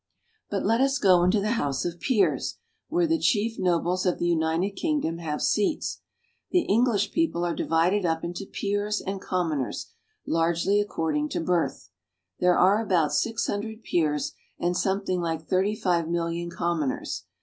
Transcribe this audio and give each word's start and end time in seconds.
But 0.49 0.65
let 0.65 0.81
us 0.81 0.97
go 0.97 1.21
into 1.23 1.39
the 1.39 1.51
House 1.61 1.85
of 1.85 1.99
Peers, 1.99 2.57
where 2.87 3.05
the 3.05 3.19
chief 3.19 3.59
nobles 3.59 4.03
of 4.03 4.17
the 4.17 4.25
United 4.25 4.71
Kingdom 4.71 5.19
have 5.19 5.43
seats. 5.43 6.01
The 6.49 6.63
English 6.63 7.11
people 7.11 7.45
are 7.45 7.53
divided 7.53 8.03
up 8.03 8.23
into 8.23 8.47
peers 8.47 8.99
and 8.99 9.21
commoners, 9.21 9.91
largely 10.25 10.81
according 10.81 11.29
to 11.29 11.39
birth. 11.39 11.91
There 12.39 12.57
are 12.57 12.81
about 12.81 13.13
six 13.13 13.45
hundred 13.45 13.83
peers 13.83 14.33
and 14.57 14.75
something 14.75 15.21
like 15.21 15.47
thirty 15.47 15.75
five 15.75 16.09
million 16.09 16.49
commoners. 16.49 17.25